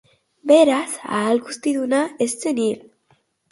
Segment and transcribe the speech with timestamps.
[0.51, 2.83] Beraz, Ahalguztiduna ez zen hil.